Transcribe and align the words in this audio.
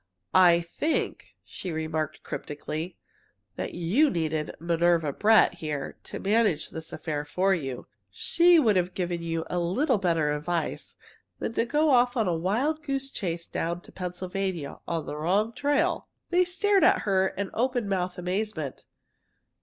"I 0.33 0.61
think," 0.61 1.35
she 1.45 1.71
remarked 1.71 2.23
cryptically, 2.23 2.97
"that 3.55 3.75
you 3.75 4.09
needed 4.09 4.55
Minerva 4.59 5.13
Brett 5.13 5.53
here 5.59 5.99
to 6.05 6.19
manage 6.19 6.71
this 6.71 6.91
affair 6.91 7.23
for 7.23 7.53
you. 7.53 7.85
She 8.09 8.57
would 8.57 8.77
have 8.77 8.95
given 8.95 9.21
you 9.21 9.45
a 9.47 9.59
little 9.59 9.99
better 9.99 10.31
advice 10.31 10.95
than 11.37 11.53
to 11.53 11.65
go 11.65 11.91
off 11.91 12.17
on 12.17 12.27
a 12.27 12.33
wild 12.35 12.81
goose 12.81 13.11
chase 13.11 13.45
down 13.45 13.81
to 13.81 13.91
Pennsylvania 13.91 14.79
on 14.87 15.05
the 15.05 15.15
wrong 15.15 15.53
trail!" 15.53 16.07
They 16.31 16.45
stared 16.45 16.83
at 16.83 17.03
her 17.03 17.27
in 17.27 17.51
open 17.53 17.87
mouthed 17.87 18.17
amazement. 18.17 18.83